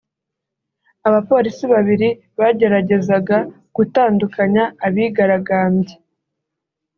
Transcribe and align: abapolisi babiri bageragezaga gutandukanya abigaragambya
abapolisi 1.07 1.65
babiri 1.73 2.09
bageragezaga 2.39 3.37
gutandukanya 3.75 4.63
abigaragambya 4.85 5.95